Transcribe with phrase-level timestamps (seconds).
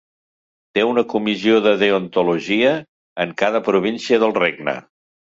[0.77, 2.71] Té una comissió de deontologia
[3.25, 4.75] en cada província del regne.